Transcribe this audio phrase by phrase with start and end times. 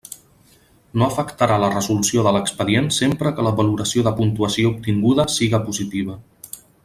[1.01, 6.17] No afectarà la resolució de l'expedient sempre que la valoració de puntuació obtinguda siga positiva.